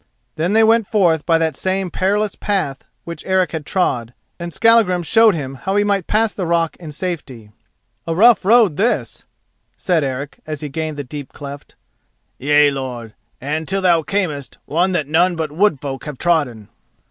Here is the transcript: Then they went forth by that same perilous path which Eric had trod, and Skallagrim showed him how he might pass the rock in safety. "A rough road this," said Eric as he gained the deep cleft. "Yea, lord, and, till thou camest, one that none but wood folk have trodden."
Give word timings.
Then 0.35 0.53
they 0.53 0.63
went 0.63 0.87
forth 0.87 1.27
by 1.27 1.37
that 1.37 1.55
same 1.55 1.91
perilous 1.91 2.33
path 2.33 2.83
which 3.03 3.23
Eric 3.23 3.51
had 3.51 3.67
trod, 3.67 4.15
and 4.39 4.51
Skallagrim 4.51 5.03
showed 5.03 5.35
him 5.35 5.53
how 5.53 5.75
he 5.75 5.83
might 5.83 6.07
pass 6.07 6.33
the 6.33 6.47
rock 6.47 6.75
in 6.79 6.91
safety. 6.91 7.51
"A 8.07 8.15
rough 8.15 8.43
road 8.43 8.77
this," 8.77 9.25
said 9.77 10.03
Eric 10.03 10.39
as 10.47 10.61
he 10.61 10.69
gained 10.69 10.97
the 10.97 11.03
deep 11.03 11.31
cleft. 11.33 11.75
"Yea, 12.39 12.71
lord, 12.71 13.13
and, 13.39 13.67
till 13.67 13.83
thou 13.83 14.01
camest, 14.01 14.57
one 14.65 14.91
that 14.93 15.05
none 15.05 15.35
but 15.35 15.51
wood 15.51 15.79
folk 15.79 16.05
have 16.05 16.17
trodden." 16.17 16.69